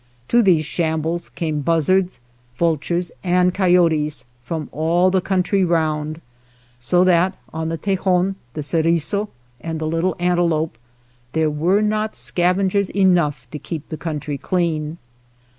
[0.29, 2.21] To these sham bles came buzzards,
[2.55, 6.21] vultures, and coyotes from all the country round,
[6.79, 9.29] so that on the Tejon, the Ceriso,
[9.59, 10.79] and the Little Antelope
[11.33, 14.97] there were not scavengers enough to keep the country clean.